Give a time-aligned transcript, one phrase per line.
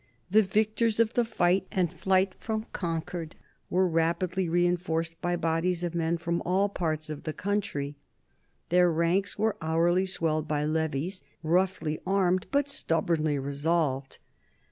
[0.31, 3.35] The victors of the fight and flight from Concord
[3.69, 7.97] were rapidly reinforced by bodies of men from all parts of the country;
[8.69, 14.17] their ranks were hourly swelled by levies roughly armed but stubbornly resolved.